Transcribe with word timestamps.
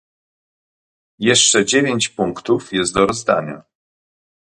Jeszcze 1.19 1.65
dziewięć 1.65 2.09
punktów 2.09 2.73
jest 2.73 2.93
do 2.93 3.05
rozdania. 3.05 3.63